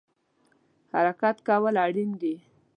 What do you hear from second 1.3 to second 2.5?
کول اړین دی